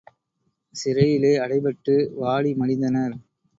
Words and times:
சிறையிலே 0.75 1.33
அடைபட்டு, 1.37 1.95
வாடி 2.15 2.53
மடிந்தனர். 2.53 3.15